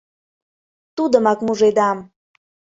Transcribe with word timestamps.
Тудымак 0.95 1.39
мужедам. 1.45 1.97